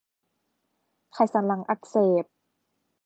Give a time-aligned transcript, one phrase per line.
[1.13, 2.25] ไขสันหลังอักเสบ